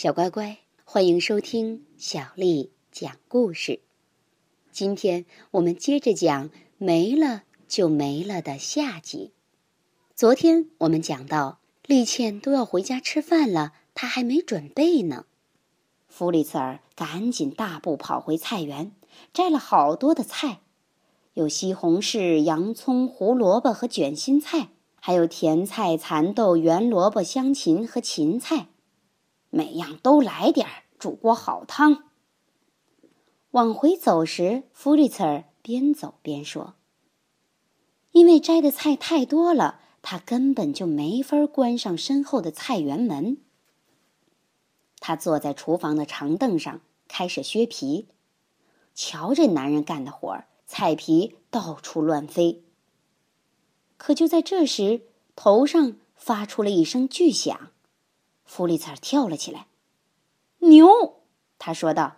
[0.00, 3.80] 小乖乖，欢迎收听小丽讲故事。
[4.70, 9.32] 今天我们接着讲“没了就没了”的下集。
[10.14, 15.24] 昨天我们讲到，丽倩都要回家吃饭了，她还没准备呢。
[16.06, 18.92] 弗里茨尔赶紧大步跑回菜园，
[19.32, 20.60] 摘了好多的菜，
[21.34, 24.68] 有西红柿、洋葱、胡萝卜和卷心菜，
[25.00, 28.68] 还有甜菜、蚕豆、圆萝卜、香芹和芹菜。
[29.50, 32.04] 每样都来点儿，煮锅好汤。
[33.52, 36.74] 往回走时，弗里茨边走边说
[38.12, 43.38] ：“因为摘的菜太多了，他根本就没法关上身后的菜园门。”
[45.00, 48.08] 他坐在厨房的长凳上，开始削皮。
[48.94, 52.64] 瞧这男人干的活儿，菜皮到处乱飞。
[53.96, 55.02] 可就在这时，
[55.34, 57.70] 头上发出了一声巨响。
[58.48, 59.66] 弗里茨尔跳了起来。
[60.66, 61.20] “牛！”
[61.60, 62.16] 他说道。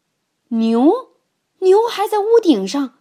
[0.48, 1.10] “牛，
[1.58, 2.98] 牛还在屋顶上，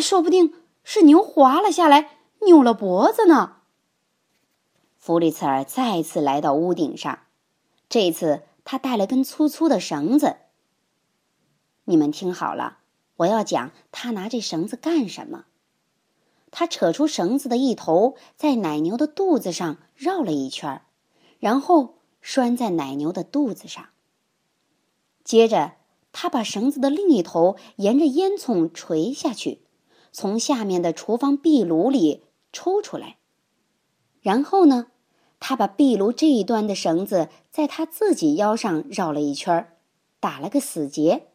[0.00, 0.52] 说不定
[0.84, 3.62] 是牛滑了下来，扭了脖子呢。”
[4.98, 7.20] 弗里茨尔再次来到屋顶上，
[7.88, 10.36] 这次他带了根粗粗的绳子。
[11.84, 12.80] 你们听好了，
[13.16, 15.46] 我要讲他拿这绳子干什么。
[16.50, 20.82] 他扯出绳子的一头，在奶牛的肚子上绕了一圈，
[21.40, 21.94] 然后。
[22.22, 23.90] 拴在奶牛的肚子上。
[25.22, 25.72] 接着，
[26.12, 29.60] 他把绳子的另一头沿着烟囱垂下去，
[30.12, 33.18] 从下面的厨房壁炉里抽出来。
[34.20, 34.86] 然后呢，
[35.40, 39.76] 他把壁炉这一端的绳子在他自己腰上绕了一圈，
[40.20, 41.28] 打了个死结。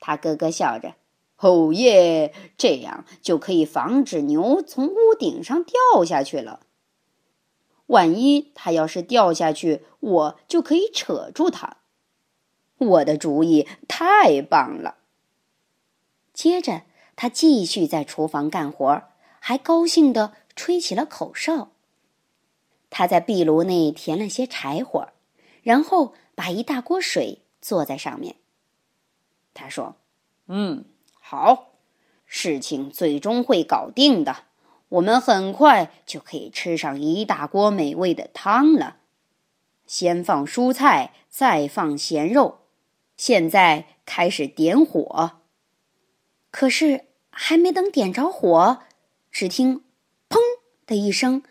[0.00, 0.94] 他咯咯笑着
[1.40, 6.60] ：“哦耶，这样就可以防止牛从屋顶上掉下去了。”
[7.86, 11.76] 万一他要是掉下去，我就可以扯住他。
[12.78, 14.96] 我的主意太棒了。
[16.32, 16.82] 接着，
[17.14, 19.04] 他继续在厨房干活，
[19.40, 21.70] 还高兴地吹起了口哨。
[22.90, 25.08] 他在壁炉内填了些柴火，
[25.62, 28.36] 然后把一大锅水坐在上面。
[29.54, 29.96] 他说
[30.48, 30.84] ：“嗯，
[31.18, 31.72] 好，
[32.26, 34.44] 事情最终会搞定的。”
[34.88, 38.98] 我们很快就可以吃上一大锅美味的汤了。
[39.86, 42.58] 先放蔬菜，再放咸肉。
[43.16, 45.32] 现在开始点火。
[46.50, 48.80] 可是还没等点着火，
[49.30, 49.82] 只听
[50.30, 50.38] “砰”
[50.86, 51.42] 的一声，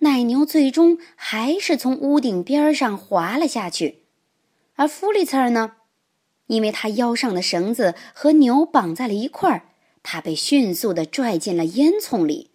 [0.00, 4.04] 奶牛最终还是从屋顶边上滑了下去。
[4.74, 5.76] 而弗里茨尔呢，
[6.46, 9.62] 因为他腰上的绳子和牛绑在了一块儿，
[10.02, 12.49] 他被迅速的拽进了烟囱里。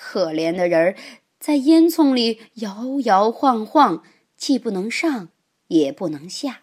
[0.00, 0.96] 可怜的人儿
[1.40, 4.04] 在烟囱里摇摇晃晃，
[4.36, 5.30] 既不能上，
[5.66, 6.62] 也不能下。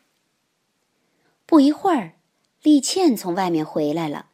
[1.46, 2.14] 不一会儿，
[2.64, 4.28] 丽倩从外面回来了，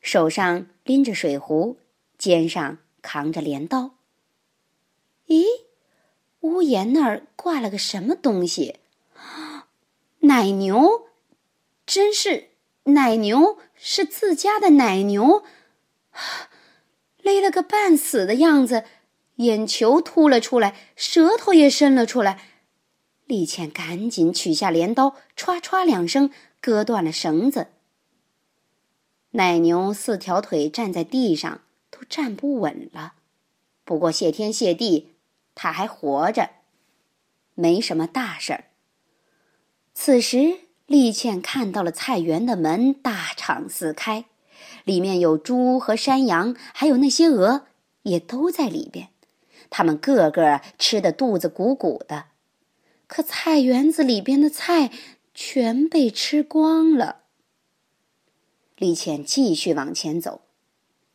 [0.00, 1.76] 手上拎着水壶，
[2.16, 3.96] 肩上扛着镰刀。
[5.26, 5.44] 咦，
[6.40, 8.76] 屋檐那儿挂了个什么东西？
[10.20, 11.08] 奶牛，
[11.84, 12.48] 真是
[12.84, 15.44] 奶牛，是自家的奶牛。
[17.26, 18.84] 勒了个半死的样子，
[19.36, 22.40] 眼球凸了出来，舌头也伸了出来。
[23.24, 27.66] 丽倩赶紧取下镰刀，歘歘两声，割断了绳子。
[29.32, 33.14] 奶牛四条腿站在地上都站不稳了，
[33.84, 35.16] 不过谢天谢地，
[35.56, 36.50] 它还活着，
[37.54, 38.64] 没什么大事儿。
[39.92, 44.26] 此时，丽倩看到了菜园的门大敞四开。
[44.86, 47.66] 里面有猪和山羊，还有那些鹅，
[48.02, 49.08] 也都在里边。
[49.68, 52.26] 他们个个吃的肚子鼓鼓的，
[53.08, 54.92] 可菜园子里边的菜
[55.34, 57.22] 全被吃光了。
[58.76, 60.42] 李倩继续往前走，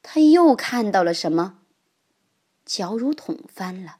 [0.04, 1.60] 他又看到了什么？
[2.66, 4.00] 脚乳桶翻了，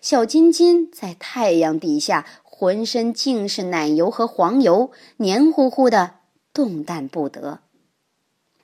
[0.00, 6.16] 小金金在太阳底下，浑身尽是奶油和黄油，黏糊糊的，
[6.52, 7.60] 动弹不得。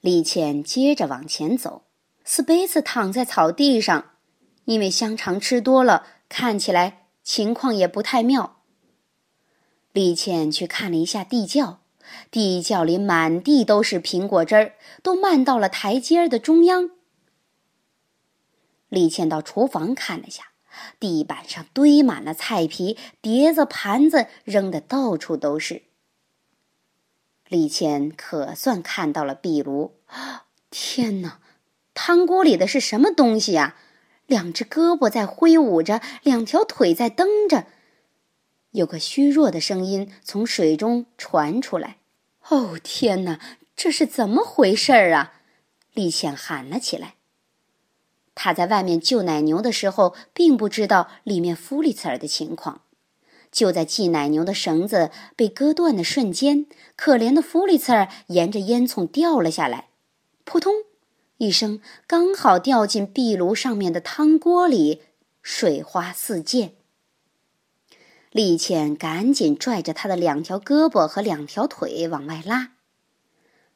[0.01, 1.83] 李倩接着往前走，
[2.25, 4.13] 斯贝茨躺在草地上，
[4.65, 8.63] 因为香肠吃多了，看起来情况也不太妙。
[9.93, 11.81] 李倩去看了一下地窖，
[12.31, 16.91] 地窖里满地都是苹果汁儿，都漫到了台阶儿的中央。
[18.89, 20.53] 李倩到厨房看了下，
[21.01, 25.88] 地板上堆满了菜皮，碟子盘子扔的到处都是。
[27.49, 29.95] 李倩可算看到了壁炉，
[30.71, 31.41] 天哪！
[31.95, 33.75] 汤锅里的是什么东西呀？
[34.27, 37.65] 两只胳膊在挥舞着，两条腿在蹬着，
[38.73, 41.97] 有个虚弱的声音从水中传出来
[42.51, 43.41] ：“哦，天哪，
[43.75, 45.33] 这是怎么回事儿啊？”
[45.95, 47.15] 李倩喊了起来。
[48.35, 52.83] 他在外面救奶牛的时候，并不知道里面弗里茨尔的情况。
[53.51, 56.67] 就在系奶牛的绳子被割断的瞬间，
[56.97, 59.89] 可怜的弗里茨儿沿着烟囱掉了下来，
[60.45, 60.75] 扑通
[61.39, 65.03] 一声，刚好掉进壁炉上面的汤锅里，
[65.43, 66.73] 水花四溅。
[68.31, 72.73] 丽倩赶紧拽着他的两条胳膊和两条腿往外拉，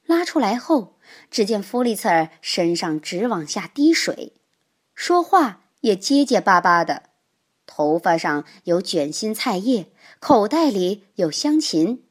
[0.04, 0.98] 拉出来后，
[1.30, 4.34] 只见弗里茨儿身上直往下滴水。
[4.94, 7.04] 说话也结结巴巴的，
[7.66, 9.86] 头发上有卷心菜叶，
[10.20, 12.02] 口袋里有香芹，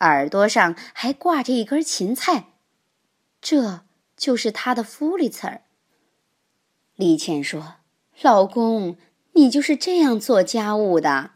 [0.00, 2.54] 耳朵上还挂着一根芹菜，
[3.40, 3.82] 这
[4.16, 5.62] 就是他的弗里茨儿。
[6.96, 7.76] 李倩说
[8.22, 8.96] ：“老公，
[9.32, 11.32] 你就是这样做家务的？”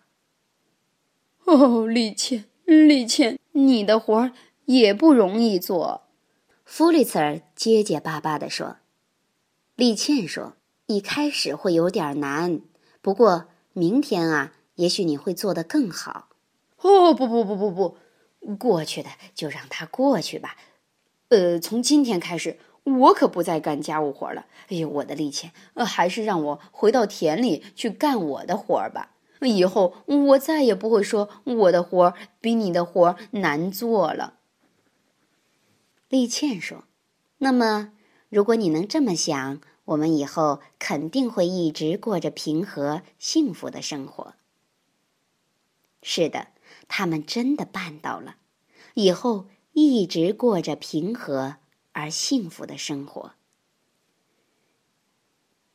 [1.46, 4.32] 哦，李倩，李倩，你的活儿
[4.66, 6.08] 也不容易做。”
[6.64, 8.76] 弗里茨儿结结巴巴地说。
[9.74, 10.54] 李倩说。
[10.90, 12.62] 一开始会有点难，
[13.00, 16.28] 不过明天啊，也许你会做得更好。
[16.80, 20.56] 哦，不不不不不，过去的就让它过去吧。
[21.28, 24.46] 呃，从今天开始，我可不再干家务活了。
[24.68, 29.14] 哎呦，我的力气，呃，还是让我回到田里去干我的活儿吧。
[29.42, 34.34] 以后我再也不会说我的活儿比你的活儿难做了。
[36.08, 36.84] 丽倩说
[37.38, 37.92] ：“那么，
[38.28, 44.34] 如果你能这么想。”我们以后肯定会一直过着平和幸福的生活。
[46.02, 46.48] 是的，
[46.88, 48.36] 他们真的办到了，
[48.92, 51.56] 以后一直过着平和
[51.92, 53.32] 而幸福的生活。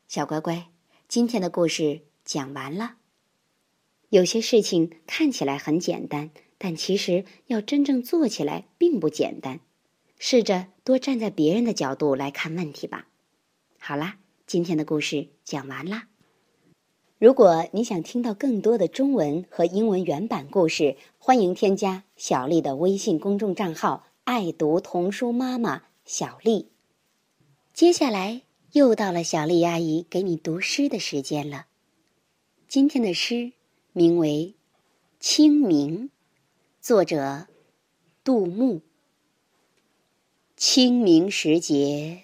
[0.07, 0.69] 小乖乖，
[1.07, 2.97] 今天的故事讲完了。
[4.09, 6.29] 有些事情看起来很简单，
[6.59, 9.59] 但其实要真正做起来并不简单。
[10.19, 13.07] 试着多站在别人的角度来看问题吧。
[13.85, 16.07] 好啦，今天的故事讲完啦。
[17.19, 26.71] 如果你想听到更多的中文和英文原版故事，欢迎添加小丽的微信公众账号“爱读童书妈妈小丽”。
[27.75, 31.65] 接下来又到了小丽阿姨给你读诗的时间了。
[32.69, 33.51] 今天的诗
[33.91, 34.55] 名为
[35.19, 36.05] 《清明》，
[36.79, 37.47] 作者
[38.23, 38.79] 杜牧。
[40.55, 42.23] 清明时节。